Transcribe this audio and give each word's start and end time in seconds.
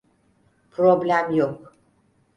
Problem 0.71 1.31
yok. 1.35 1.75